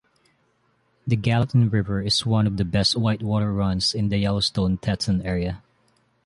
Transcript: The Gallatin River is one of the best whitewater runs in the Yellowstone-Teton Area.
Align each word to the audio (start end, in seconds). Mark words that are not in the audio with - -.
The 1.05 1.15
Gallatin 1.15 1.69
River 1.69 2.01
is 2.01 2.25
one 2.25 2.47
of 2.47 2.57
the 2.57 2.65
best 2.65 2.95
whitewater 2.97 3.53
runs 3.53 3.93
in 3.93 4.09
the 4.09 4.17
Yellowstone-Teton 4.17 5.21
Area. 5.21 5.61